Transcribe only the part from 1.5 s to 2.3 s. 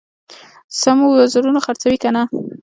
خرڅوي کنه.